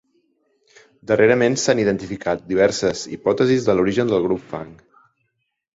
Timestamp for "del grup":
4.15-4.53